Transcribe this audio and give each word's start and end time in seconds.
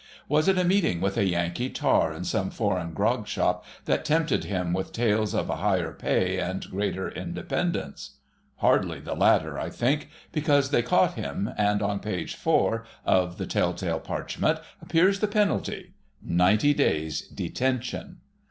Was 0.27 0.47
it 0.47 0.57
a 0.57 0.63
meeting 0.63 0.99
with 0.99 1.15
a 1.15 1.27
Yankee 1.27 1.69
tar 1.69 2.11
in 2.11 2.23
some 2.23 2.49
foreign 2.49 2.91
grog 2.91 3.27
shop 3.27 3.63
that 3.85 4.03
tempted 4.03 4.45
him 4.45 4.73
with 4.73 4.91
tales 4.93 5.35
of 5.35 5.47
a 5.47 5.57
higher 5.57 5.93
pay 5.93 6.39
and 6.39 6.67
greater 6.71 7.07
independence? 7.11 8.17
Hardly 8.55 8.99
the 8.99 9.13
latter, 9.13 9.59
I 9.59 9.69
think, 9.69 10.09
because 10.31 10.71
they 10.71 10.81
caught 10.81 11.13
him, 11.13 11.51
and 11.55 11.83
on 11.83 11.99
page 11.99 12.33
4 12.35 12.83
of 13.05 13.37
the 13.37 13.45
tell 13.45 13.73
tale 13.75 13.99
parchment 13.99 14.57
appears 14.81 15.19
the 15.19 15.27
penalty—90 15.27 16.75
days' 16.75 17.21
Detention. 17.27 18.21